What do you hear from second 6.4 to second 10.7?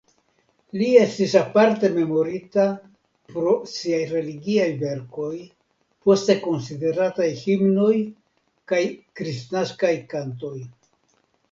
konsiderataj himnoj kaj kristnaskaj kantoj.